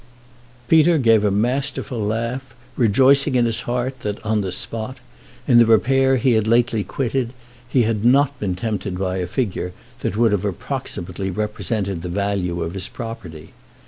Peter 0.67 0.97
gave 0.97 1.23
a 1.23 1.29
masterful 1.29 1.99
laugh, 2.01 2.55
rejoicing 2.75 3.35
in 3.35 3.45
his 3.45 3.59
heart 3.69 3.99
that, 3.99 4.19
on 4.25 4.41
the 4.41 4.51
spot, 4.51 4.97
in 5.47 5.59
the 5.59 5.65
repaire 5.67 6.15
he 6.17 6.31
had 6.31 6.47
lately 6.47 6.83
quitted, 6.83 7.33
he 7.69 7.83
had 7.83 8.03
not 8.03 8.39
been 8.39 8.55
tempted 8.55 8.97
by 8.97 9.17
a 9.17 9.27
figure 9.27 9.73
that 9.99 10.17
would 10.17 10.31
have 10.31 10.43
approximately 10.43 11.29
represented 11.29 12.01
the 12.01 12.09
value 12.09 12.63
of 12.63 12.73
his 12.73 12.87
property. 12.87 13.53